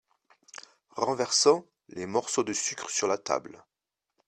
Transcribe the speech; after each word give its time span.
Renversant 0.97 1.63
les 1.89 2.07
morceaux 2.07 2.43
de 2.43 2.53
sucre 2.53 2.89
sur 2.89 3.07
la 3.07 3.19
table. 3.19 3.63